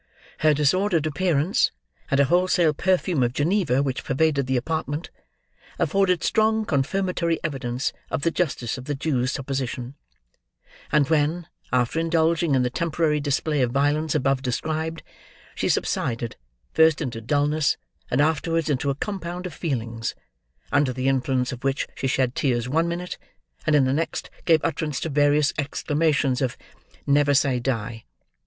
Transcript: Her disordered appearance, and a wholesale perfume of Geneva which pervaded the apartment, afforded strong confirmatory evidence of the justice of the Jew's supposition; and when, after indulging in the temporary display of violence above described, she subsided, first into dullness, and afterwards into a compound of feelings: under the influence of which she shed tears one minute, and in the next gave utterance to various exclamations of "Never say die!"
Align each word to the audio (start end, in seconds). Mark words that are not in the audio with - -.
Her 0.39 0.55
disordered 0.55 1.05
appearance, 1.05 1.69
and 2.09 2.19
a 2.19 2.25
wholesale 2.25 2.73
perfume 2.73 3.21
of 3.21 3.33
Geneva 3.33 3.83
which 3.83 4.03
pervaded 4.03 4.47
the 4.47 4.57
apartment, 4.57 5.11
afforded 5.77 6.23
strong 6.23 6.65
confirmatory 6.65 7.39
evidence 7.43 7.93
of 8.09 8.23
the 8.23 8.31
justice 8.31 8.79
of 8.79 8.85
the 8.85 8.95
Jew's 8.95 9.31
supposition; 9.31 9.93
and 10.91 11.07
when, 11.11 11.47
after 11.71 11.99
indulging 11.99 12.55
in 12.55 12.63
the 12.63 12.71
temporary 12.71 13.19
display 13.19 13.61
of 13.61 13.69
violence 13.69 14.15
above 14.15 14.41
described, 14.41 15.03
she 15.53 15.69
subsided, 15.69 16.35
first 16.73 16.99
into 16.99 17.21
dullness, 17.21 17.77
and 18.09 18.21
afterwards 18.21 18.71
into 18.71 18.89
a 18.89 18.95
compound 18.95 19.45
of 19.45 19.53
feelings: 19.53 20.15
under 20.71 20.91
the 20.91 21.07
influence 21.07 21.51
of 21.51 21.63
which 21.63 21.87
she 21.93 22.07
shed 22.07 22.33
tears 22.33 22.67
one 22.67 22.87
minute, 22.87 23.19
and 23.67 23.75
in 23.75 23.85
the 23.85 23.93
next 23.93 24.31
gave 24.45 24.61
utterance 24.65 24.99
to 25.01 25.09
various 25.09 25.53
exclamations 25.59 26.41
of 26.41 26.57
"Never 27.05 27.35
say 27.35 27.59
die!" 27.59 28.05